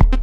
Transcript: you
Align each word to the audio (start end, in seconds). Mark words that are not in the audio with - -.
you 0.00 0.21